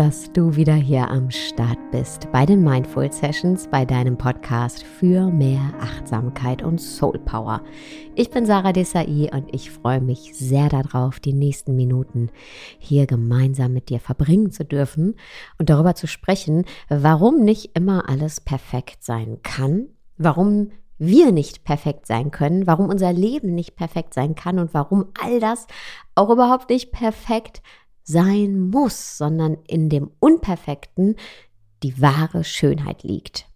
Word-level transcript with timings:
dass 0.00 0.32
du 0.32 0.56
wieder 0.56 0.72
hier 0.72 1.10
am 1.10 1.30
Start 1.30 1.78
bist 1.92 2.32
bei 2.32 2.46
den 2.46 2.64
Mindful 2.64 3.12
Sessions, 3.12 3.68
bei 3.68 3.84
deinem 3.84 4.16
Podcast 4.16 4.82
für 4.82 5.30
mehr 5.30 5.74
Achtsamkeit 5.78 6.62
und 6.62 6.80
Soul 6.80 7.18
Power. 7.18 7.62
Ich 8.14 8.30
bin 8.30 8.46
Sarah 8.46 8.72
Desai 8.72 9.28
und 9.30 9.54
ich 9.54 9.70
freue 9.70 10.00
mich 10.00 10.32
sehr 10.32 10.70
darauf, 10.70 11.20
die 11.20 11.34
nächsten 11.34 11.76
Minuten 11.76 12.30
hier 12.78 13.06
gemeinsam 13.06 13.74
mit 13.74 13.90
dir 13.90 14.00
verbringen 14.00 14.50
zu 14.50 14.64
dürfen 14.64 15.16
und 15.58 15.68
darüber 15.68 15.94
zu 15.94 16.06
sprechen, 16.06 16.64
warum 16.88 17.44
nicht 17.44 17.76
immer 17.76 18.08
alles 18.08 18.40
perfekt 18.40 19.04
sein 19.04 19.40
kann, 19.42 19.88
warum 20.16 20.70
wir 20.96 21.30
nicht 21.30 21.62
perfekt 21.64 22.06
sein 22.06 22.30
können, 22.30 22.66
warum 22.66 22.88
unser 22.88 23.12
Leben 23.12 23.54
nicht 23.54 23.76
perfekt 23.76 24.14
sein 24.14 24.34
kann 24.34 24.58
und 24.60 24.72
warum 24.72 25.08
all 25.22 25.40
das 25.40 25.66
auch 26.14 26.30
überhaupt 26.30 26.70
nicht 26.70 26.90
perfekt 26.90 27.60
sein 28.02 28.60
muss, 28.70 29.18
sondern 29.18 29.58
in 29.66 29.88
dem 29.88 30.10
Unperfekten 30.20 31.16
die 31.82 32.00
wahre 32.00 32.44
Schönheit 32.44 33.02
liegt. 33.02 33.46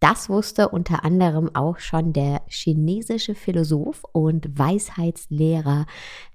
Das 0.00 0.30
wusste 0.30 0.70
unter 0.70 1.04
anderem 1.04 1.54
auch 1.54 1.78
schon 1.78 2.14
der 2.14 2.40
chinesische 2.48 3.34
Philosoph 3.34 4.02
und 4.12 4.58
Weisheitslehrer 4.58 5.84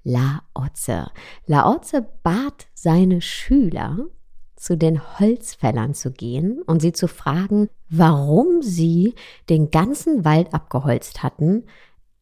Lao 0.04 0.68
Tse. 0.72 1.10
Lao 1.46 1.78
Tse 1.78 2.06
bat 2.22 2.68
seine 2.74 3.20
Schüler, 3.20 4.06
zu 4.54 4.76
den 4.76 5.18
Holzfällern 5.18 5.94
zu 5.94 6.12
gehen 6.12 6.62
und 6.62 6.80
sie 6.80 6.92
zu 6.92 7.08
fragen, 7.08 7.68
warum 7.90 8.62
sie 8.62 9.14
den 9.50 9.70
ganzen 9.70 10.24
Wald 10.24 10.54
abgeholzt 10.54 11.22
hatten, 11.22 11.64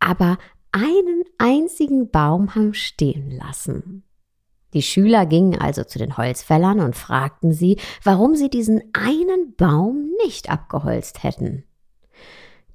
aber 0.00 0.38
einen 0.72 1.22
einzigen 1.38 2.10
Baum 2.10 2.54
haben 2.54 2.74
stehen 2.74 3.30
lassen. 3.30 4.02
Die 4.74 4.82
Schüler 4.82 5.24
gingen 5.24 5.58
also 5.58 5.84
zu 5.84 5.98
den 5.98 6.16
Holzfällern 6.16 6.80
und 6.80 6.96
fragten 6.96 7.52
sie, 7.52 7.78
warum 8.02 8.34
sie 8.34 8.50
diesen 8.50 8.82
einen 8.92 9.54
Baum 9.56 10.10
nicht 10.24 10.50
abgeholzt 10.50 11.22
hätten. 11.22 11.64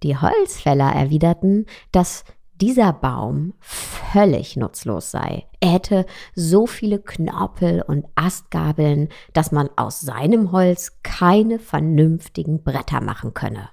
Die 0.02 0.18
Holzfäller 0.18 0.92
erwiderten, 0.94 1.66
dass 1.92 2.24
dieser 2.62 2.94
Baum 2.94 3.54
völlig 3.60 4.56
nutzlos 4.58 5.12
sei. 5.12 5.46
Er 5.60 5.72
hätte 5.72 6.06
so 6.36 6.68
viele 6.68 7.00
Knorpel 7.00 7.84
und 7.86 8.06
Astgabeln, 8.16 9.10
dass 9.34 9.52
man 9.52 9.70
aus 9.76 10.02
seinem 10.02 10.52
Holz 10.52 11.00
keine 11.04 11.60
vernünftigen 11.60 12.64
Bretter 12.64 13.02
machen 13.02 13.34
könne. 13.34 13.70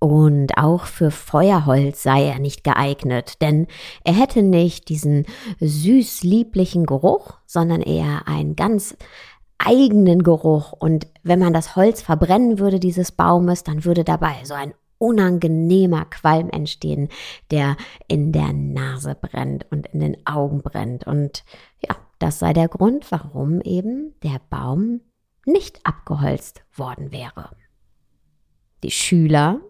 Und 0.00 0.56
auch 0.56 0.86
für 0.86 1.10
Feuerholz 1.10 2.02
sei 2.02 2.24
er 2.24 2.38
nicht 2.38 2.64
geeignet, 2.64 3.42
denn 3.42 3.66
er 4.02 4.14
hätte 4.14 4.42
nicht 4.42 4.88
diesen 4.88 5.26
süß-lieblichen 5.60 6.86
Geruch, 6.86 7.34
sondern 7.46 7.82
eher 7.82 8.26
einen 8.26 8.56
ganz 8.56 8.96
eigenen 9.58 10.22
Geruch. 10.22 10.72
Und 10.72 11.06
wenn 11.22 11.38
man 11.38 11.52
das 11.52 11.76
Holz 11.76 12.00
verbrennen 12.00 12.58
würde 12.58 12.80
dieses 12.80 13.12
Baumes, 13.12 13.62
dann 13.62 13.84
würde 13.84 14.02
dabei 14.02 14.36
so 14.44 14.54
ein 14.54 14.72
unangenehmer 14.96 16.06
Qualm 16.06 16.48
entstehen, 16.48 17.08
der 17.50 17.76
in 18.08 18.32
der 18.32 18.54
Nase 18.54 19.14
brennt 19.14 19.66
und 19.70 19.86
in 19.88 20.00
den 20.00 20.26
Augen 20.26 20.62
brennt. 20.62 21.06
Und 21.06 21.44
ja, 21.86 21.94
das 22.18 22.38
sei 22.38 22.54
der 22.54 22.68
Grund, 22.68 23.10
warum 23.12 23.60
eben 23.60 24.14
der 24.22 24.40
Baum 24.48 25.02
nicht 25.44 25.84
abgeholzt 25.84 26.62
worden 26.72 27.12
wäre. 27.12 27.50
Die 28.82 28.90
Schüler 28.90 29.60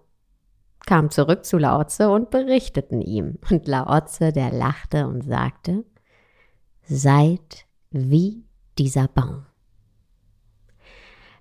kamen 0.87 1.11
zurück 1.11 1.45
zu 1.45 1.59
Laotze 1.59 2.11
und 2.11 2.31
berichteten 2.31 3.01
ihm. 3.01 3.39
Und 3.51 3.69
Laotze, 3.69 4.33
der 4.33 4.53
lachte 4.53 5.07
und 5.07 5.23
sagte, 5.23 5.85
seid 6.83 7.67
wie 7.91 8.45
dieser 8.79 9.09
Baum. 9.09 9.47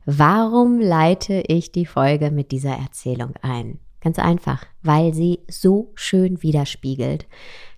Warum 0.06 0.80
leite 0.80 1.44
ich 1.48 1.72
die 1.72 1.86
Folge 1.86 2.32
mit 2.32 2.52
dieser 2.52 2.76
Erzählung 2.76 3.34
ein? 3.42 3.80
Ganz 4.02 4.18
einfach, 4.18 4.66
weil 4.82 5.14
sie 5.14 5.42
so 5.50 5.92
schön 5.94 6.42
widerspiegelt, 6.42 7.28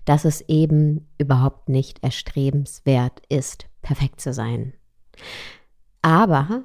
dass 0.04 0.24
es 0.24 0.40
eben 0.48 1.08
überhaupt 1.18 1.68
nicht 1.68 2.02
erstrebenswert 2.02 3.22
ist, 3.28 3.66
perfekt 3.82 4.20
zu 4.20 4.32
sein. 4.32 4.72
Aber 6.00 6.64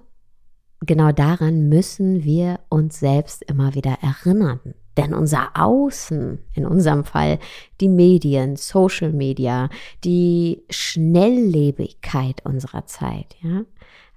genau 0.81 1.11
daran 1.11 1.69
müssen 1.69 2.23
wir 2.23 2.59
uns 2.69 2.99
selbst 2.99 3.43
immer 3.43 3.73
wieder 3.75 3.97
erinnern. 4.01 4.73
Denn 4.97 5.13
unser 5.13 5.51
Außen, 5.53 6.39
in 6.53 6.65
unserem 6.65 7.03
Fall 7.03 7.39
die 7.79 7.87
Medien, 7.87 8.55
Social 8.55 9.13
Media, 9.13 9.69
die 10.03 10.63
Schnelllebigkeit 10.69 12.43
unserer 12.43 12.87
Zeit, 12.87 13.35
ja, 13.41 13.63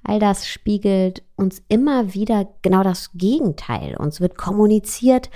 all 0.03 0.19
das 0.19 0.49
spiegelt 0.49 1.23
uns 1.37 1.63
immer 1.69 2.15
wieder 2.15 2.49
genau 2.63 2.83
das 2.83 3.13
Gegenteil. 3.13 3.97
Uns 3.97 4.21
wird 4.21 4.39
kommuniziert, 4.39 5.31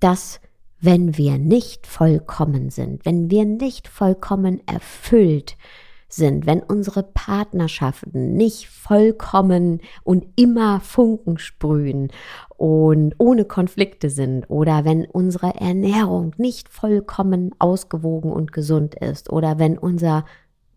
dass 0.00 0.40
wenn 0.80 1.16
wir 1.16 1.38
nicht 1.38 1.86
vollkommen 1.86 2.70
sind, 2.70 3.04
wenn 3.04 3.30
wir 3.30 3.44
nicht 3.44 3.88
vollkommen 3.88 4.60
erfüllt 4.66 5.56
sind, 6.08 6.46
wenn 6.46 6.62
unsere 6.62 7.02
Partnerschaften 7.02 8.34
nicht 8.34 8.66
vollkommen 8.66 9.80
und 10.02 10.26
immer 10.36 10.80
Funken 10.80 11.38
sprühen 11.38 12.10
und 12.60 13.14
ohne 13.16 13.46
Konflikte 13.46 14.10
sind 14.10 14.50
oder 14.50 14.84
wenn 14.84 15.06
unsere 15.06 15.54
Ernährung 15.54 16.34
nicht 16.36 16.68
vollkommen 16.68 17.54
ausgewogen 17.58 18.30
und 18.30 18.52
gesund 18.52 18.94
ist 18.96 19.30
oder 19.30 19.58
wenn 19.58 19.78
unser 19.78 20.26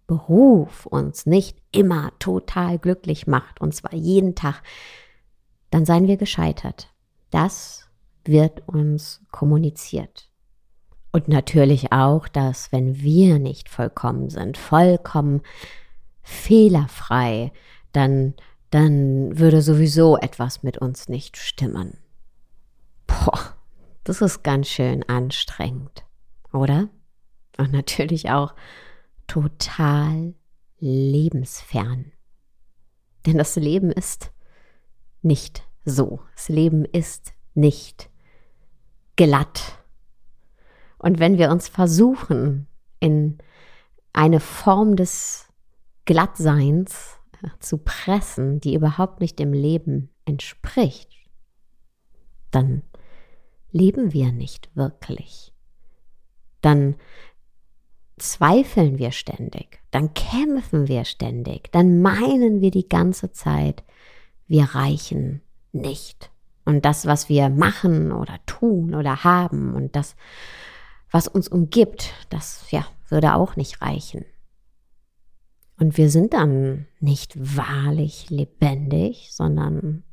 Beruf 0.08 0.86
uns 0.86 1.26
nicht 1.26 1.58
immer 1.74 2.14
total 2.20 2.80
glücklich 2.80 3.28
macht 3.28 3.60
und 3.60 3.76
zwar 3.76 3.94
jeden 3.94 4.34
Tag, 4.34 4.64
dann 5.72 5.84
seien 5.84 6.08
wir 6.08 6.16
gescheitert. 6.16 6.88
Das 7.32 7.90
wird 8.24 8.66
uns 8.66 9.22
kommuniziert. 9.34 10.30
Und 11.12 11.28
natürlich 11.28 11.92
auch, 11.92 12.30
dass 12.30 12.72
wenn 12.72 13.02
wir 13.02 13.40
nicht 13.40 13.68
vollkommen 13.68 14.30
sind, 14.30 14.58
vollkommen 14.58 15.42
fehlerfrei, 16.22 17.52
dann, 17.92 18.36
dann 18.73 19.38
würde 19.38 19.61
sowieso 19.61 20.17
etwas 20.17 20.63
mit 20.63 20.78
uns 20.78 21.09
nicht 21.09 21.38
stimmen. 21.38 21.97
Boah, 23.07 23.56
das 24.03 24.22
ist 24.22 24.44
ganz 24.44 24.67
schön 24.67 25.03
anstrengend, 25.07 26.03
oder? 26.51 26.89
Und 27.57 27.72
natürlich 27.72 28.29
auch 28.31 28.56
total 29.28 30.34
lebensfern. 30.79 32.11
Denn 33.25 33.38
das 33.38 33.56
Leben 33.56 33.91
ist 33.91 34.31
nicht 35.22 35.63
so. 35.85 36.22
Das 36.35 36.50
Leben 36.50 36.85
ist 36.85 37.34
nicht 37.53 38.09
glatt 39.16 39.84
und 41.03 41.19
wenn 41.19 41.38
wir 41.38 41.51
uns 41.51 41.67
versuchen, 41.67 42.66
in 43.01 43.38
eine 44.13 44.40
Form 44.40 44.95
des 44.95 45.50
Glattseins 46.05 47.19
zu 47.59 47.78
pressen, 47.78 48.59
die 48.59 48.76
überhaupt 48.76 49.20
nicht 49.20 49.40
dem 49.40 49.53
Leben 49.53 50.09
entspricht, 50.26 51.09
dann 52.52 52.84
leben 53.72 54.14
wir 54.14 54.32
nicht 54.32 54.70
wirklich. 54.76 55.53
Dann 56.62 56.96
zweifeln 58.17 59.00
wir 59.00 59.12
ständig, 59.12 59.82
dann 59.91 60.14
kämpfen 60.14 60.88
wir 60.88 61.03
ständig, 61.03 61.72
dann 61.72 62.02
meinen 62.02 62.62
wir 62.62 62.72
die 62.72 62.88
ganze 62.88 63.32
Zeit, 63.32 63.84
wir 64.47 64.64
reichen 64.64 65.41
nicht. 65.72 66.29
Und 66.66 66.85
das, 66.85 67.06
was 67.06 67.28
wir 67.28 67.50
machen 67.50 68.12
oder 68.12 68.40
tun 68.46 68.96
oder 68.96 69.23
haben 69.23 69.73
und 69.73 69.96
das, 69.96 70.16
was 71.12 71.28
uns 71.28 71.47
umgibt, 71.47 72.14
das 72.29 72.66
ja, 72.72 72.85
würde 73.09 73.35
auch 73.35 73.56
nicht 73.56 73.82
reichen. 73.82 74.26
Und 75.84 75.97
wir 75.97 76.09
sind 76.09 76.32
dann 76.34 76.85
nicht 77.02 77.34
wahrlich 77.35 78.30
lebendig, 78.30 79.28
sondern 79.34 80.03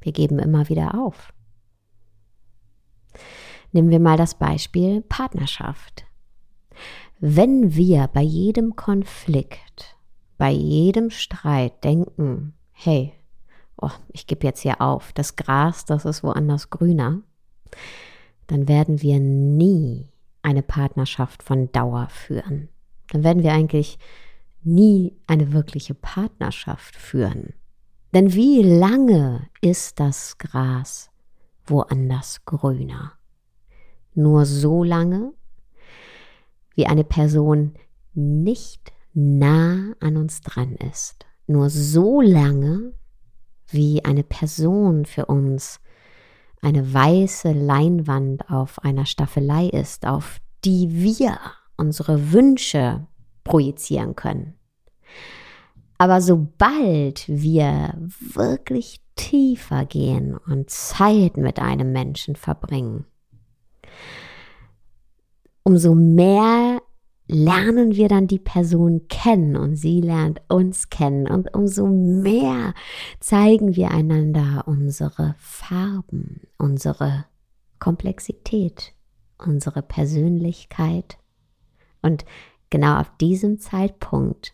wir 0.00 0.10
geben 0.10 0.40
immer 0.40 0.68
wieder 0.68 1.00
auf. 1.00 1.32
Nehmen 3.70 3.90
wir 3.90 4.00
mal 4.00 4.16
das 4.16 4.34
Beispiel 4.34 5.00
Partnerschaft. 5.02 6.06
Wenn 7.20 7.76
wir 7.76 8.08
bei 8.08 8.22
jedem 8.22 8.74
Konflikt, 8.74 9.96
bei 10.38 10.50
jedem 10.50 11.10
Streit 11.10 11.84
denken, 11.84 12.54
hey, 12.72 13.12
oh, 13.80 13.92
ich 14.08 14.26
gebe 14.26 14.44
jetzt 14.44 14.62
hier 14.62 14.80
auf, 14.80 15.12
das 15.12 15.36
Gras, 15.36 15.84
das 15.84 16.04
ist 16.04 16.24
woanders 16.24 16.70
grüner, 16.70 17.20
dann 18.48 18.66
werden 18.66 19.02
wir 19.02 19.20
nie 19.20 20.08
eine 20.42 20.64
Partnerschaft 20.64 21.44
von 21.44 21.70
Dauer 21.70 22.08
führen. 22.10 22.70
Dann 23.12 23.22
werden 23.22 23.44
wir 23.44 23.52
eigentlich 23.52 24.00
nie 24.64 25.16
eine 25.26 25.52
wirkliche 25.52 25.94
Partnerschaft 25.94 26.96
führen. 26.96 27.54
Denn 28.12 28.32
wie 28.32 28.62
lange 28.62 29.48
ist 29.60 29.98
das 30.00 30.38
Gras 30.38 31.10
woanders 31.66 32.44
grüner? 32.44 33.12
Nur 34.14 34.46
so 34.46 34.84
lange, 34.84 35.32
wie 36.74 36.86
eine 36.86 37.04
Person 37.04 37.74
nicht 38.14 38.92
nah 39.12 39.94
an 40.00 40.16
uns 40.16 40.40
dran 40.40 40.76
ist, 40.76 41.26
nur 41.46 41.70
so 41.70 42.20
lange, 42.20 42.92
wie 43.68 44.04
eine 44.04 44.22
Person 44.22 45.04
für 45.04 45.26
uns 45.26 45.80
eine 46.62 46.94
weiße 46.94 47.52
Leinwand 47.52 48.48
auf 48.48 48.82
einer 48.82 49.06
Staffelei 49.06 49.66
ist, 49.66 50.06
auf 50.06 50.40
die 50.64 50.88
wir 50.90 51.38
unsere 51.76 52.32
Wünsche 52.32 53.06
projizieren 53.44 54.16
können. 54.16 54.54
Aber 55.98 56.20
sobald 56.20 57.28
wir 57.28 57.94
wirklich 58.18 59.00
tiefer 59.14 59.84
gehen 59.84 60.36
und 60.36 60.68
Zeit 60.70 61.36
mit 61.36 61.60
einem 61.60 61.92
Menschen 61.92 62.34
verbringen, 62.34 63.06
umso 65.62 65.94
mehr 65.94 66.80
lernen 67.26 67.94
wir 67.94 68.08
dann 68.08 68.26
die 68.26 68.38
Person 68.38 69.08
kennen 69.08 69.56
und 69.56 69.76
sie 69.76 70.00
lernt 70.00 70.42
uns 70.48 70.90
kennen 70.90 71.26
und 71.26 71.54
umso 71.54 71.86
mehr 71.86 72.74
zeigen 73.20 73.76
wir 73.76 73.90
einander 73.90 74.64
unsere 74.66 75.34
Farben, 75.38 76.42
unsere 76.58 77.24
Komplexität, 77.78 78.92
unsere 79.38 79.82
Persönlichkeit. 79.82 81.18
Und 82.02 82.26
genau 82.74 82.98
auf 82.98 83.16
diesem 83.18 83.60
Zeitpunkt 83.60 84.52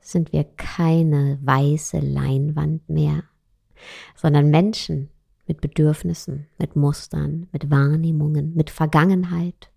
sind 0.00 0.32
wir 0.32 0.42
keine 0.42 1.38
weiße 1.44 2.00
Leinwand 2.00 2.88
mehr, 2.88 3.22
sondern 4.16 4.50
Menschen 4.50 5.10
mit 5.46 5.60
Bedürfnissen, 5.60 6.48
mit 6.58 6.74
Mustern, 6.74 7.46
mit 7.52 7.70
Wahrnehmungen, 7.70 8.52
mit 8.56 8.68
Vergangenheit, 8.68 9.70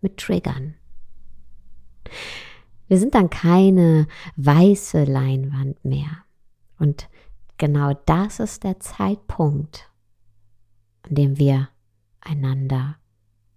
mit 0.00 0.16
Triggern. 0.16 0.74
Wir 2.88 2.98
sind 2.98 3.14
dann 3.14 3.30
keine 3.30 4.08
weiße 4.34 5.04
Leinwand 5.04 5.84
mehr. 5.84 6.24
Und 6.80 7.08
genau 7.58 7.92
das 8.06 8.40
ist 8.40 8.64
der 8.64 8.80
Zeitpunkt, 8.80 9.88
an 11.02 11.14
dem 11.14 11.38
wir 11.38 11.68
einander 12.20 12.96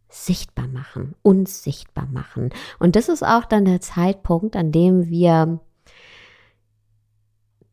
sichtbar 0.10 0.68
machen, 0.68 1.16
uns 1.22 1.64
sichtbar 1.64 2.08
machen. 2.08 2.50
Und 2.80 2.96
das 2.96 3.10
ist 3.10 3.24
auch 3.24 3.46
dann 3.46 3.66
der 3.66 3.80
Zeitpunkt, 3.80 4.56
an 4.56 4.72
dem 4.72 5.08
wir 5.08 5.60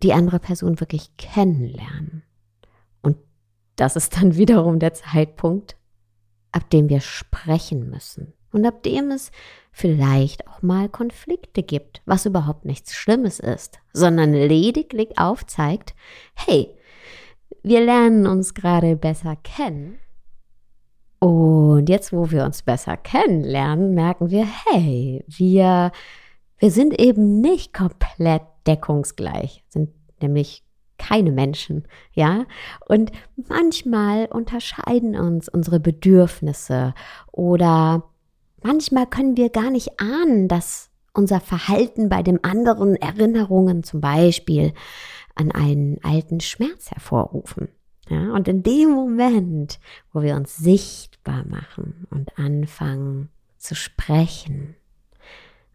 die 0.02 0.12
andere 0.12 0.38
Person 0.38 0.78
wirklich 0.78 1.16
kennenlernen. 1.16 2.22
Und 3.02 3.16
das 3.76 3.96
ist 3.96 4.16
dann 4.16 4.36
wiederum 4.36 4.78
der 4.78 4.94
Zeitpunkt, 4.94 5.76
ab 6.52 6.70
dem 6.70 6.88
wir 6.88 7.00
sprechen 7.00 7.90
müssen. 7.90 8.34
Und 8.52 8.64
ab 8.64 8.82
dem 8.82 9.10
es 9.10 9.32
vielleicht 9.72 10.46
auch 10.48 10.62
mal 10.62 10.88
Konflikte 10.88 11.62
gibt, 11.62 12.00
was 12.06 12.24
überhaupt 12.24 12.64
nichts 12.64 12.94
Schlimmes 12.94 13.40
ist, 13.40 13.78
sondern 13.92 14.32
lediglich 14.32 15.18
aufzeigt, 15.18 15.94
hey, 16.34 16.74
wir 17.62 17.84
lernen 17.84 18.26
uns 18.26 18.54
gerade 18.54 18.96
besser 18.96 19.36
kennen. 19.36 19.98
Und 21.18 21.88
jetzt, 21.88 22.12
wo 22.12 22.30
wir 22.30 22.44
uns 22.44 22.62
besser 22.62 22.96
kennenlernen, 22.96 23.94
merken 23.94 24.30
wir, 24.30 24.46
hey, 24.46 25.24
wir, 25.26 25.92
wir 26.58 26.70
sind 26.70 27.00
eben 27.00 27.40
nicht 27.40 27.72
komplett 27.72 28.42
deckungsgleich, 28.66 29.64
sind 29.68 29.90
nämlich 30.20 30.62
keine 30.98 31.30
Menschen, 31.30 31.86
ja? 32.12 32.44
Und 32.88 33.12
manchmal 33.48 34.26
unterscheiden 34.26 35.14
uns 35.14 35.48
unsere 35.48 35.78
Bedürfnisse 35.78 36.94
oder 37.32 38.02
Manchmal 38.66 39.06
können 39.06 39.36
wir 39.36 39.50
gar 39.50 39.70
nicht 39.70 40.00
ahnen, 40.00 40.48
dass 40.48 40.90
unser 41.12 41.38
Verhalten 41.38 42.08
bei 42.08 42.24
dem 42.24 42.40
anderen 42.42 42.96
Erinnerungen 42.96 43.84
zum 43.84 44.00
Beispiel 44.00 44.72
an 45.36 45.52
einen 45.52 45.98
alten 46.02 46.40
Schmerz 46.40 46.90
hervorrufen. 46.90 47.68
Ja, 48.08 48.32
und 48.34 48.46
in 48.46 48.62
dem 48.62 48.90
Moment, 48.90 49.80
wo 50.12 50.22
wir 50.22 50.36
uns 50.36 50.56
sichtbar 50.56 51.44
machen 51.46 52.06
und 52.10 52.38
anfangen 52.38 53.30
zu 53.58 53.74
sprechen 53.74 54.76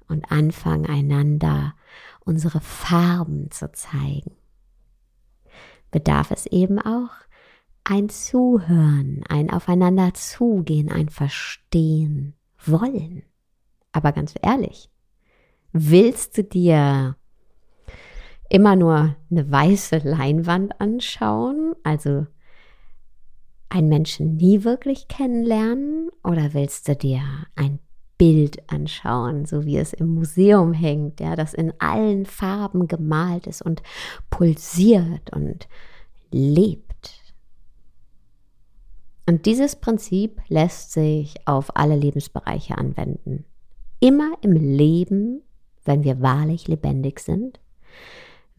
und 0.08 0.32
anfangen 0.32 0.86
einander 0.86 1.74
unsere 2.22 2.62
Farben 2.62 3.52
zu 3.52 3.72
zeigen, 3.74 4.32
bedarf 5.92 6.32
es 6.32 6.46
eben 6.46 6.80
auch 6.80 7.12
ein 7.84 8.10
Zuhören, 8.10 9.24
ein 9.28 9.50
Aufeinander 9.50 10.14
zugehen, 10.14 10.90
ein 10.90 11.10
Verstehen 11.10 12.36
wollen. 12.66 13.24
Aber 13.92 14.14
ganz 14.14 14.36
ehrlich, 14.42 14.90
willst 15.74 16.38
du 16.38 16.44
dir 16.44 17.18
immer 18.52 18.76
nur 18.76 19.16
eine 19.30 19.50
weiße 19.50 20.00
Leinwand 20.00 20.82
anschauen, 20.82 21.74
also 21.84 22.28
einen 23.70 23.88
Menschen 23.88 24.36
nie 24.36 24.66
wirklich 24.66 25.08
kennenlernen, 25.08 26.10
oder 26.22 26.54
willst 26.54 26.90
du 26.90 26.96
dir 26.98 27.22
ein 27.56 27.80
Bild 28.18 28.70
anschauen, 28.70 29.46
so 29.46 29.64
wie 29.64 29.78
es 29.78 29.94
im 29.94 30.14
Museum 30.14 30.74
hängt, 30.74 31.22
ja, 31.22 31.38
das 31.38 31.54
in 31.54 31.74
allen 31.80 32.26
Farben 32.26 32.90
gemalt 32.90 33.48
ist 33.48 33.62
und 33.62 33.82
pulsiert 34.30 35.32
und 35.34 35.70
lebt? 36.30 37.22
Und 39.26 39.46
dieses 39.46 39.78
Prinzip 39.78 40.42
lässt 40.50 40.92
sich 40.92 41.36
auf 41.46 41.78
alle 41.78 41.96
Lebensbereiche 41.96 42.78
anwenden. 42.78 43.46
Immer 44.02 44.34
im 44.42 44.52
Leben, 44.52 45.42
wenn 45.86 46.04
wir 46.04 46.22
wahrlich 46.22 46.68
lebendig 46.68 47.22
sind, 47.22 47.62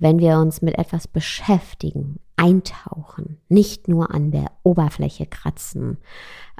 wenn 0.03 0.19
wir 0.19 0.39
uns 0.39 0.63
mit 0.63 0.77
etwas 0.79 1.07
beschäftigen, 1.07 2.19
eintauchen, 2.35 3.39
nicht 3.49 3.87
nur 3.87 4.13
an 4.13 4.33
der 4.33 4.51
Oberfläche 4.65 5.27
kratzen, 5.27 5.99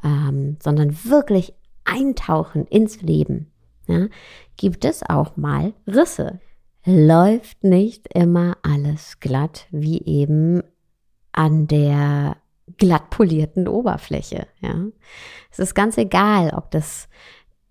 ähm, 0.05 0.59
sondern 0.63 0.97
wirklich 1.05 1.53
eintauchen 1.85 2.67
ins 2.67 3.03
Leben, 3.03 3.51
ja, 3.89 4.07
gibt 4.57 4.85
es 4.85 5.03
auch 5.03 5.37
mal 5.37 5.73
Risse. 5.89 6.39
Läuft 6.85 7.65
nicht 7.65 8.07
immer 8.15 8.57
alles 8.63 9.19
glatt, 9.19 9.67
wie 9.73 10.01
eben 10.05 10.63
an 11.33 11.67
der 11.67 12.37
glatt 12.77 13.11
polierten 13.11 13.67
Oberfläche. 13.67 14.47
Ja. 14.61 14.87
Es 15.51 15.59
ist 15.59 15.75
ganz 15.75 15.99
egal, 15.99 16.53
ob 16.55 16.71
das 16.71 17.09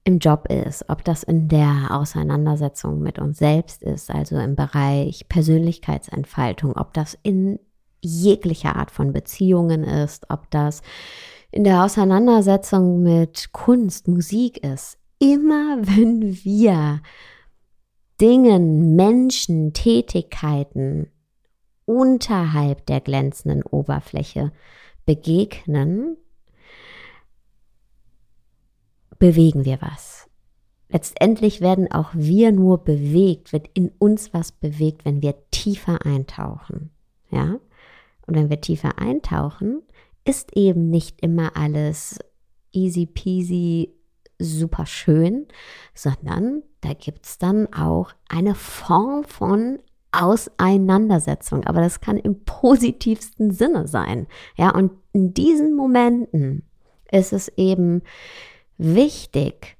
im 0.04 0.20
Job 0.20 0.48
ist, 0.50 0.86
ob 0.90 1.04
das 1.04 1.24
in 1.24 1.48
der 1.48 1.90
Auseinandersetzung 1.92 3.02
mit 3.02 3.20
uns 3.20 3.38
selbst 3.38 3.84
ist, 3.84 4.10
also 4.10 4.38
im 4.38 4.56
Bereich 4.56 5.28
Persönlichkeitsentfaltung, 5.30 6.76
ob 6.76 6.94
das 6.94 7.18
in 7.22 7.60
jeglicher 8.02 8.76
Art 8.76 8.90
von 8.90 9.14
Beziehungen 9.14 9.84
ist, 9.84 10.30
ob 10.30 10.50
das 10.50 10.82
in 11.52 11.64
der 11.64 11.84
Auseinandersetzung 11.84 13.04
mit 13.04 13.52
Kunst, 13.52 14.08
Musik 14.08 14.64
ist. 14.64 14.98
Immer 15.20 15.78
wenn 15.82 16.34
wir 16.44 17.02
Dingen, 18.20 18.96
Menschen, 18.96 19.74
Tätigkeiten 19.74 21.12
unterhalb 21.86 22.86
der 22.86 23.02
glänzenden 23.02 23.64
Oberfläche 23.64 24.52
begegnen, 25.06 26.18
bewegen 29.22 29.66
wir 29.66 29.80
was. 29.84 30.28
Letztendlich 30.90 31.62
werden 31.62 31.92
auch 31.92 32.10
wir 32.14 32.52
nur 32.52 32.84
bewegt, 32.84 33.54
wird 33.54 33.70
in 33.76 33.92
uns 34.00 34.34
was 34.34 34.52
bewegt, 34.52 35.06
wenn 35.06 35.22
wir 35.22 35.36
tiefer 35.52 36.04
eintauchen. 36.04 36.90
Ja? 37.30 37.60
Und 38.26 38.36
wenn 38.36 38.50
wir 38.50 38.62
tiefer 38.62 38.98
eintauchen, 38.98 39.84
ist 40.26 40.58
eben 40.58 40.90
nicht 40.90 41.22
immer 41.22 41.56
alles 41.56 42.18
easy 42.72 43.06
peasy, 43.06 43.94
super 44.40 44.88
schön, 44.88 45.48
sondern 45.94 46.64
da 46.82 46.94
gibt 46.94 47.28
es 47.28 47.38
dann 47.38 47.72
auch 47.72 48.14
eine 48.28 48.56
Form 48.56 49.24
von 49.24 49.78
Auseinandersetzung, 50.12 51.64
aber 51.68 51.82
das 51.82 52.02
kann 52.02 52.18
im 52.18 52.44
positivsten 52.44 53.52
Sinne 53.52 53.88
sein. 53.88 54.26
Ja, 54.58 54.72
und 54.72 54.94
in 55.14 55.36
diesen 55.36 55.76
Momenten 55.76 56.64
ist 57.12 57.34
es 57.34 57.50
eben 57.50 58.02
wichtig 58.82 59.78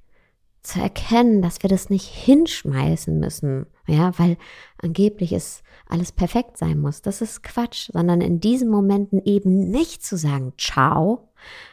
zu 0.62 0.80
erkennen, 0.80 1.42
dass 1.42 1.62
wir 1.62 1.68
das 1.68 1.90
nicht 1.90 2.06
hinschmeißen 2.06 3.18
müssen, 3.18 3.66
ja, 3.86 4.16
weil 4.18 4.36
angeblich 4.78 5.32
es 5.32 5.62
alles 5.88 6.12
perfekt 6.12 6.56
sein 6.56 6.78
muss. 6.78 7.02
Das 7.02 7.20
ist 7.20 7.42
Quatsch, 7.42 7.90
sondern 7.92 8.20
in 8.20 8.38
diesen 8.38 8.70
Momenten 8.70 9.20
eben 9.24 9.70
nicht 9.70 10.04
zu 10.04 10.16
sagen, 10.16 10.52
ciao, 10.56 11.28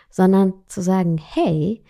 sondern 0.09 0.53
zu 0.67 0.81
sagen, 0.81 1.19
hey, 1.19 1.83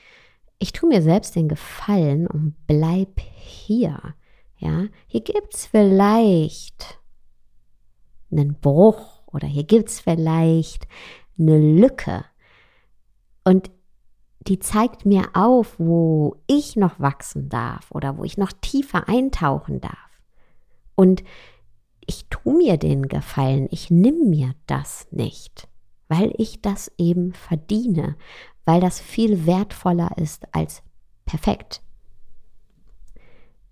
ich 0.59 0.73
tue 0.73 0.89
mir 0.89 1.01
selbst 1.01 1.35
den 1.35 1.47
Gefallen 1.47 2.27
und 2.27 2.55
bleib 2.67 3.19
hier. 3.21 4.15
Ja, 4.57 4.87
hier 5.07 5.21
gibt's 5.21 5.65
vielleicht 5.67 6.99
einen 8.29 8.59
Bruch 8.59 9.23
oder 9.27 9.47
hier 9.47 9.63
gibt's 9.63 10.01
vielleicht 10.01 10.85
eine 11.39 11.57
Lücke. 11.57 12.25
Und 13.45 13.71
die 14.49 14.59
zeigt 14.59 15.05
mir 15.05 15.29
auf, 15.33 15.75
wo 15.77 16.37
ich 16.47 16.75
noch 16.75 16.99
wachsen 16.99 17.49
darf 17.49 17.91
oder 17.91 18.17
wo 18.17 18.23
ich 18.23 18.37
noch 18.37 18.51
tiefer 18.51 19.07
eintauchen 19.07 19.79
darf. 19.79 20.09
Und 20.95 21.23
ich 22.07 22.25
tue 22.29 22.57
mir 22.57 22.77
den 22.77 23.07
Gefallen, 23.07 23.67
ich 23.69 23.91
nimm 23.91 24.31
mir 24.31 24.55
das 24.65 25.07
nicht, 25.11 25.67
weil 26.07 26.33
ich 26.37 26.61
das 26.61 26.91
eben 26.97 27.33
verdiene, 27.33 28.15
weil 28.65 28.81
das 28.81 28.99
viel 28.99 29.45
wertvoller 29.45 30.17
ist 30.17 30.47
als 30.53 30.81
perfekt. 31.25 31.83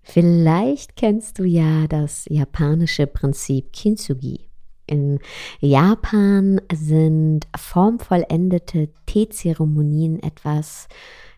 Vielleicht 0.02 0.94
kennst 0.94 1.40
du 1.40 1.44
ja 1.44 1.88
das 1.88 2.24
japanische 2.30 3.08
Prinzip 3.08 3.72
Kintsugi. 3.72 4.47
In 4.88 5.20
Japan 5.60 6.60
sind 6.72 7.46
formvollendete 7.56 8.88
Teezeremonien 9.06 10.22
etwas, 10.22 10.88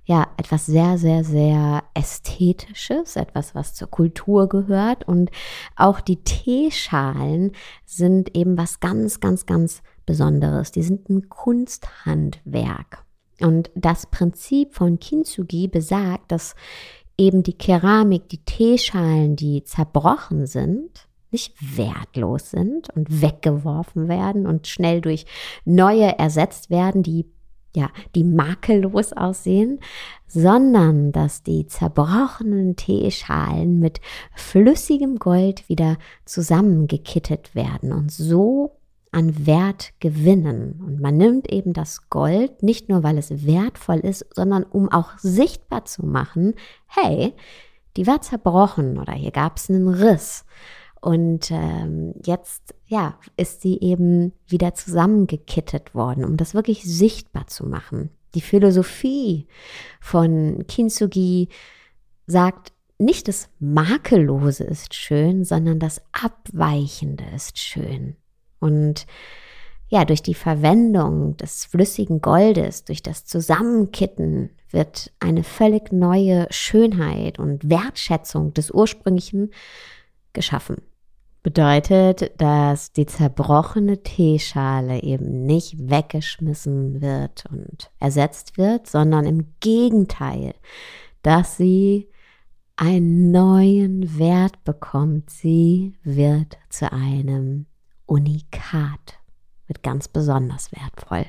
ja, 0.04 0.28
etwas 0.37 0.66
sehr, 0.66 0.99
sehr, 0.99 1.25
sehr 1.25 1.83
Ästhetisches, 1.95 3.16
etwas, 3.16 3.54
was 3.54 3.75
zur 3.75 3.90
Kultur 3.90 4.49
gehört. 4.49 5.07
Und 5.07 5.30
auch 5.76 6.00
die 6.00 6.23
Teeschalen 6.23 7.52
sind 7.85 8.37
eben 8.37 8.57
was 8.57 8.80
ganz, 8.80 9.21
ganz, 9.21 9.47
ganz 9.47 9.83
Besonderes. 10.07 10.71
Die 10.71 10.83
sind 10.83 11.09
ein 11.09 11.28
Kunsthandwerk. 11.28 13.04
Und 13.40 13.71
das 13.75 14.07
Prinzip 14.07 14.75
von 14.75 15.00
Kintsugi 15.00 15.66
besagt, 15.66 16.30
dass 16.30 16.54
eben 17.19 17.42
die 17.42 17.57
Keramik, 17.57 18.28
die 18.28 18.45
Teeschalen, 18.45 19.37
die 19.37 19.64
zerbrochen 19.64 20.47
sind, 20.47 21.10
nicht 21.32 21.54
wertlos 21.76 22.50
sind 22.50 22.90
und 22.94 23.22
weggeworfen 23.22 24.08
werden 24.08 24.46
und 24.46 24.66
schnell 24.66 25.00
durch 25.00 25.26
neue 25.64 26.18
ersetzt 26.18 26.70
werden, 26.70 27.02
die 27.02 27.26
ja, 27.75 27.88
die 28.14 28.25
makellos 28.25 29.12
aussehen, 29.12 29.78
sondern 30.26 31.12
dass 31.12 31.42
die 31.42 31.66
zerbrochenen 31.66 32.75
Teeschalen 32.76 33.78
mit 33.78 34.00
flüssigem 34.34 35.20
Gold 35.20 35.68
wieder 35.68 35.96
zusammengekittet 36.25 37.54
werden 37.54 37.92
und 37.92 38.10
so 38.10 38.76
an 39.12 39.46
Wert 39.46 39.92
gewinnen. 40.00 40.80
Und 40.84 41.00
man 41.00 41.16
nimmt 41.16 41.50
eben 41.50 41.72
das 41.72 42.10
Gold 42.10 42.62
nicht 42.62 42.88
nur, 42.88 43.02
weil 43.02 43.18
es 43.18 43.44
wertvoll 43.46 43.99
ist, 43.99 44.26
sondern 44.34 44.64
um 44.64 44.90
auch 44.90 45.18
sichtbar 45.18 45.84
zu 45.84 46.06
machen, 46.06 46.54
hey, 46.87 47.34
die 47.96 48.06
war 48.06 48.20
zerbrochen 48.20 48.99
oder 48.99 49.12
hier 49.12 49.32
gab 49.32 49.56
es 49.56 49.68
einen 49.68 49.88
Riss. 49.88 50.44
Und 51.00 51.50
ähm, 51.50 52.14
jetzt, 52.25 52.75
ja, 52.87 53.19
ist 53.37 53.62
sie 53.62 53.78
eben 53.80 54.33
wieder 54.47 54.75
zusammengekittet 54.75 55.95
worden, 55.95 56.25
um 56.25 56.37
das 56.37 56.54
wirklich 56.54 56.83
sichtbar 56.85 57.47
zu 57.47 57.66
machen. 57.66 58.11
Die 58.35 58.42
Philosophie 58.42 59.47
von 60.00 60.64
Kintsugi 60.69 61.49
sagt, 62.26 62.73
nicht 62.99 63.28
das 63.28 63.49
Makellose 63.59 64.64
ist 64.64 64.95
schön, 64.95 65.45
sondern 65.45 65.78
das 65.78 66.02
Abweichende 66.12 67.25
ist 67.35 67.59
schön. 67.59 68.16
Und 68.59 69.07
ja, 69.88 70.04
durch 70.04 70.23
die 70.23 70.35
Verwendung 70.35 71.37
des 71.38 71.64
flüssigen 71.64 72.21
Goldes, 72.21 72.85
durch 72.85 73.02
das 73.02 73.25
Zusammenkitten 73.25 74.50
wird 74.71 75.12
eine 75.19 75.42
völlig 75.42 75.92
neue 75.92 76.47
Schönheit 76.50 77.38
und 77.38 77.69
Wertschätzung 77.69 78.54
des 78.54 78.71
ursprünglichen 78.71 79.50
geschaffen. 80.33 80.76
Bedeutet, 81.42 82.32
dass 82.38 82.92
die 82.92 83.06
zerbrochene 83.06 84.02
Teeschale 84.02 85.02
eben 85.02 85.47
nicht 85.47 85.88
weggeschmissen 85.90 87.00
wird 87.00 87.44
und 87.50 87.90
ersetzt 87.99 88.59
wird, 88.59 88.87
sondern 88.87 89.25
im 89.25 89.47
Gegenteil, 89.61 90.54
dass 91.23 91.56
sie 91.56 92.11
einen 92.76 93.30
neuen 93.30 94.18
Wert 94.18 94.64
bekommt. 94.64 95.30
Sie 95.30 95.94
wird 96.02 96.59
zu 96.68 96.92
einem 96.92 97.66
Unikat, 98.04 99.18
wird 99.66 99.82
ganz 99.82 100.09
besonders 100.09 100.70
wertvoll. 100.73 101.26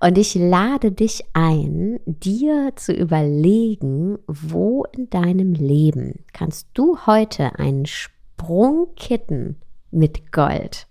Und 0.00 0.16
ich 0.16 0.34
lade 0.34 0.92
dich 0.92 1.24
ein, 1.34 2.00
dir 2.06 2.72
zu 2.76 2.94
überlegen, 2.94 4.18
wo 4.26 4.84
in 4.96 5.10
deinem 5.10 5.52
Leben 5.52 6.24
kannst 6.32 6.68
du 6.72 7.06
heute 7.06 7.58
einen 7.58 7.84
Sprungkitten 8.40 9.56
mit 9.90 10.32
Gold. 10.32 10.86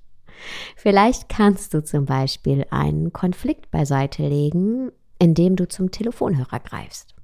Vielleicht 0.75 1.29
kannst 1.29 1.73
du 1.73 1.83
zum 1.83 2.05
Beispiel 2.05 2.65
einen 2.69 3.11
Konflikt 3.11 3.71
beiseite 3.71 4.27
legen, 4.27 4.91
indem 5.17 5.55
du 5.55 5.67
zum 5.67 5.89
Telefonhörer 5.89 6.59
greifst. 6.59 7.15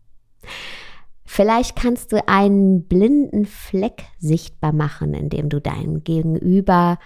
Vielleicht 1.25 1.75
kannst 1.75 2.11
du 2.11 2.27
einen 2.27 2.85
blinden 2.87 3.45
Fleck 3.45 4.05
sichtbar 4.17 4.73
machen, 4.73 5.13
indem 5.13 5.49
du 5.49 5.61
deinem 5.61 6.03
Gegenüber 6.03 6.97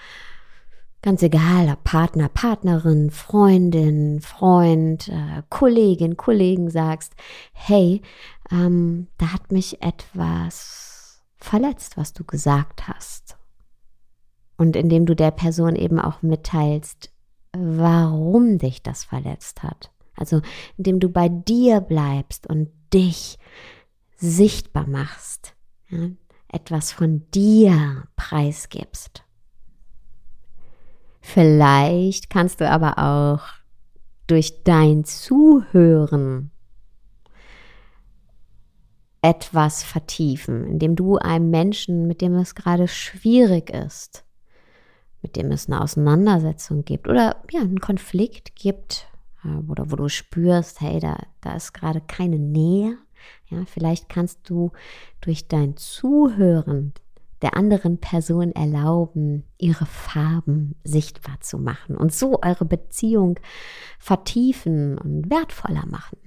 Ganz 1.01 1.23
egal, 1.23 1.69
ob 1.71 1.85
Partner, 1.85 2.27
Partnerin, 2.27 3.09
Freundin, 3.09 4.19
Freund, 4.19 5.07
äh, 5.07 5.43
Kollegin, 5.47 6.17
Kollegen 6.17 6.69
sagst, 6.69 7.13
hey, 7.53 8.01
ähm, 8.51 9.07
da 9.17 9.31
hat 9.31 9.49
mich 9.53 9.81
etwas 9.81 10.88
verletzt, 11.39 11.97
was 11.97 12.13
du 12.13 12.23
gesagt 12.23 12.87
hast. 12.87 13.37
Und 14.57 14.75
indem 14.75 15.05
du 15.05 15.15
der 15.15 15.31
Person 15.31 15.75
eben 15.75 15.99
auch 15.99 16.21
mitteilst, 16.21 17.11
warum 17.53 18.57
dich 18.57 18.83
das 18.83 19.03
verletzt 19.03 19.63
hat. 19.63 19.91
Also 20.15 20.41
indem 20.77 20.99
du 20.99 21.09
bei 21.09 21.29
dir 21.29 21.79
bleibst 21.79 22.47
und 22.47 22.69
dich 22.93 23.39
sichtbar 24.17 24.85
machst, 24.85 25.55
ja, 25.89 26.09
etwas 26.49 26.91
von 26.91 27.29
dir 27.31 28.07
preisgibst. 28.15 29.23
Vielleicht 31.21 32.29
kannst 32.29 32.59
du 32.59 32.69
aber 32.69 32.97
auch 32.97 33.47
durch 34.27 34.63
dein 34.63 35.05
Zuhören 35.05 36.51
etwas 39.21 39.83
vertiefen, 39.83 40.65
indem 40.65 40.95
du 40.95 41.17
einem 41.17 41.49
Menschen, 41.49 42.07
mit 42.07 42.21
dem 42.21 42.35
es 42.35 42.55
gerade 42.55 42.87
schwierig 42.87 43.69
ist, 43.69 44.23
mit 45.21 45.35
dem 45.35 45.51
es 45.51 45.67
eine 45.67 45.81
Auseinandersetzung 45.81 46.85
gibt 46.85 47.07
oder 47.07 47.43
ja, 47.51 47.61
einen 47.61 47.81
Konflikt 47.81 48.55
gibt, 48.55 49.07
äh, 49.43 49.69
oder 49.69 49.91
wo 49.91 49.95
du 49.95 50.09
spürst, 50.09 50.81
hey, 50.81 50.99
da, 50.99 51.17
da 51.41 51.55
ist 51.55 51.73
gerade 51.73 52.01
keine 52.01 52.39
Nähe. 52.39 52.97
Ja, 53.49 53.65
vielleicht 53.65 54.07
kannst 54.07 54.49
du 54.49 54.71
durch 55.21 55.47
dein 55.47 55.75
Zuhören 55.75 56.93
der 57.41 57.55
anderen 57.55 57.99
Person 57.99 58.51
erlauben, 58.51 59.45
ihre 59.57 59.85
Farben 59.85 60.75
sichtbar 60.83 61.39
zu 61.41 61.57
machen 61.57 61.95
und 61.95 62.13
so 62.13 62.41
eure 62.41 62.65
Beziehung 62.65 63.39
vertiefen 63.97 64.97
und 64.97 65.29
wertvoller 65.29 65.85
machen, 65.85 66.17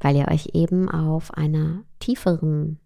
weil 0.00 0.16
ihr 0.16 0.28
euch 0.28 0.50
eben 0.54 0.90
auf 0.90 1.32
einer 1.34 1.84
tieferen 2.00 2.78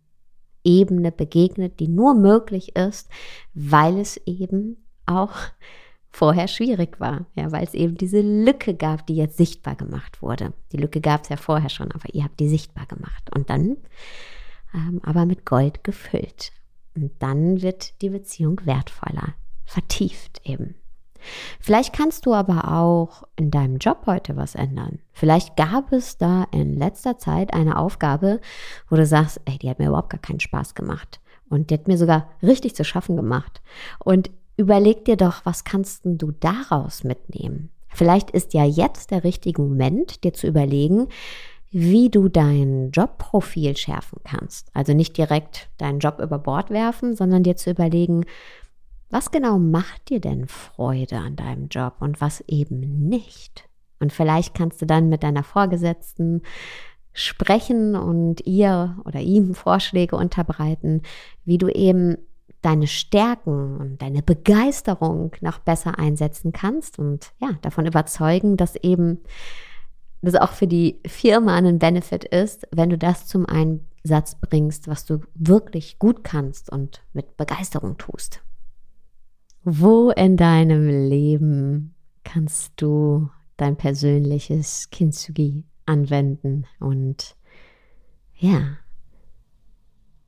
Ebene 0.64 1.12
begegnet, 1.12 1.80
die 1.80 1.88
nur 1.88 2.14
möglich 2.14 2.76
ist, 2.76 3.08
weil 3.54 3.98
es 3.98 4.16
eben 4.26 4.84
auch 5.06 5.34
vorher 6.10 6.48
schwierig 6.48 7.00
war, 7.00 7.26
ja, 7.34 7.52
weil 7.52 7.64
es 7.64 7.74
eben 7.74 7.96
diese 7.96 8.20
Lücke 8.20 8.74
gab, 8.74 9.06
die 9.06 9.16
jetzt 9.16 9.36
sichtbar 9.36 9.76
gemacht 9.76 10.22
wurde. 10.22 10.52
Die 10.72 10.78
Lücke 10.78 11.00
gab 11.00 11.22
es 11.22 11.28
ja 11.28 11.36
vorher 11.36 11.68
schon, 11.68 11.92
aber 11.92 12.12
ihr 12.12 12.24
habt 12.24 12.40
die 12.40 12.48
sichtbar 12.48 12.86
gemacht 12.86 13.30
und 13.34 13.50
dann 13.50 13.76
ähm, 14.74 15.00
aber 15.02 15.26
mit 15.26 15.44
Gold 15.44 15.84
gefüllt. 15.84 16.52
Und 16.94 17.12
dann 17.20 17.62
wird 17.62 18.00
die 18.02 18.10
Beziehung 18.10 18.60
wertvoller, 18.64 19.34
vertieft 19.64 20.40
eben. 20.44 20.74
Vielleicht 21.60 21.92
kannst 21.92 22.26
du 22.26 22.34
aber 22.34 22.72
auch 22.72 23.24
in 23.36 23.50
deinem 23.50 23.78
Job 23.78 24.02
heute 24.06 24.36
was 24.36 24.54
ändern. 24.54 24.98
Vielleicht 25.12 25.56
gab 25.56 25.92
es 25.92 26.18
da 26.18 26.46
in 26.52 26.76
letzter 26.76 27.18
Zeit 27.18 27.52
eine 27.52 27.78
Aufgabe, 27.78 28.40
wo 28.88 28.96
du 28.96 29.06
sagst, 29.06 29.40
ey, 29.44 29.58
die 29.58 29.68
hat 29.68 29.78
mir 29.78 29.88
überhaupt 29.88 30.10
gar 30.10 30.20
keinen 30.20 30.40
Spaß 30.40 30.74
gemacht. 30.74 31.20
Und 31.48 31.70
die 31.70 31.74
hat 31.74 31.88
mir 31.88 31.98
sogar 31.98 32.28
richtig 32.42 32.74
zu 32.74 32.84
schaffen 32.84 33.16
gemacht. 33.16 33.62
Und 33.98 34.30
überleg 34.56 35.04
dir 35.04 35.16
doch, 35.16 35.44
was 35.44 35.64
kannst 35.64 36.02
du 36.04 36.32
daraus 36.32 37.04
mitnehmen? 37.04 37.70
Vielleicht 37.88 38.30
ist 38.30 38.54
ja 38.54 38.64
jetzt 38.64 39.10
der 39.10 39.24
richtige 39.24 39.62
Moment, 39.62 40.22
dir 40.24 40.34
zu 40.34 40.46
überlegen, 40.46 41.08
wie 41.70 42.10
du 42.10 42.28
dein 42.28 42.90
Jobprofil 42.92 43.76
schärfen 43.76 44.20
kannst. 44.24 44.70
Also 44.74 44.94
nicht 44.94 45.16
direkt 45.16 45.68
deinen 45.78 45.98
Job 45.98 46.18
über 46.20 46.38
Bord 46.38 46.70
werfen, 46.70 47.14
sondern 47.14 47.42
dir 47.42 47.56
zu 47.56 47.70
überlegen, 47.70 48.24
was 49.10 49.30
genau 49.30 49.58
macht 49.58 50.10
dir 50.10 50.20
denn 50.20 50.48
Freude 50.48 51.18
an 51.18 51.36
deinem 51.36 51.68
Job 51.68 51.94
und 52.00 52.20
was 52.20 52.42
eben 52.46 53.08
nicht. 53.08 53.68
Und 54.00 54.12
vielleicht 54.12 54.54
kannst 54.54 54.80
du 54.82 54.86
dann 54.86 55.08
mit 55.08 55.22
deiner 55.22 55.42
Vorgesetzten 55.42 56.42
sprechen 57.12 57.96
und 57.96 58.46
ihr 58.46 58.96
oder 59.04 59.20
ihm 59.20 59.54
Vorschläge 59.54 60.16
unterbreiten, 60.16 61.02
wie 61.44 61.58
du 61.58 61.68
eben 61.68 62.16
deine 62.62 62.86
Stärken 62.86 63.76
und 63.78 64.02
deine 64.02 64.22
Begeisterung 64.22 65.32
noch 65.40 65.58
besser 65.58 65.98
einsetzen 65.98 66.52
kannst 66.52 66.98
und 66.98 67.32
ja, 67.38 67.50
davon 67.62 67.86
überzeugen, 67.86 68.56
dass 68.56 68.76
eben 68.76 69.20
das 70.22 70.34
auch 70.34 70.52
für 70.52 70.66
die 70.66 71.00
Firma 71.06 71.56
ein 71.56 71.78
Benefit 71.78 72.24
ist, 72.24 72.66
wenn 72.72 72.90
du 72.90 72.98
das 72.98 73.26
zum 73.26 73.46
Einsatz 73.46 74.36
bringst, 74.40 74.88
was 74.88 75.04
du 75.04 75.20
wirklich 75.34 75.98
gut 75.98 76.24
kannst 76.24 76.70
und 76.70 77.02
mit 77.12 77.36
Begeisterung 77.36 77.96
tust. 77.98 78.42
Wo 79.64 80.10
in 80.10 80.36
deinem 80.36 80.88
Leben 81.08 81.94
kannst 82.24 82.72
du 82.76 83.28
dein 83.56 83.76
persönliches 83.76 84.88
Kintsugi 84.90 85.64
anwenden 85.86 86.66
und 86.78 87.36
ja, 88.34 88.76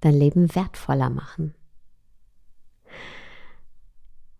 dein 0.00 0.14
Leben 0.14 0.54
wertvoller 0.54 1.10
machen. 1.10 1.54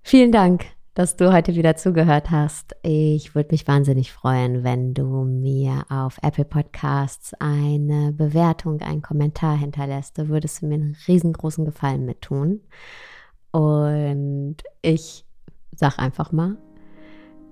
Vielen 0.03 0.33
Dank, 0.33 0.65
dass 0.95 1.17
du 1.17 1.33
heute 1.33 1.55
wieder 1.55 1.77
zugehört 1.77 2.31
hast. 2.31 2.75
Ich 2.83 3.35
würde 3.35 3.51
mich 3.53 3.69
wahnsinnig 3.69 4.13
freuen, 4.13 4.65
wenn 4.65 4.93
du 4.93 5.25
mir 5.25 5.85
auf 5.89 6.19
Apple 6.23 6.45
Podcasts 6.45 7.33
eine 7.39 8.13
Bewertung, 8.13 8.81
einen 8.81 9.03
Kommentar 9.03 9.57
hinterlässt. 9.57 10.19
Da 10.19 10.29
würdest 10.29 10.63
du 10.63 10.67
mir 10.67 10.75
einen 10.75 10.97
riesengroßen 11.07 11.65
Gefallen 11.65 12.05
mit 12.05 12.23
tun. 12.23 12.61
Und 13.53 14.57
ich 14.83 15.25
sag 15.75 15.99
einfach 15.99 16.33
mal, 16.33 16.57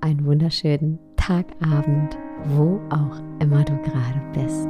einen 0.01 0.25
wunderschönen 0.25 0.99
Tag, 1.17 1.47
Abend, 1.61 2.17
wo 2.45 2.81
auch 2.91 3.19
immer 3.41 3.65
du 3.65 3.77
gerade 3.83 4.21
bist. 4.33 4.69